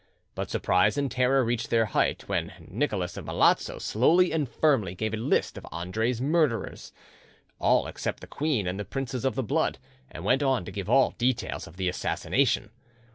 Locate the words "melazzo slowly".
3.25-4.31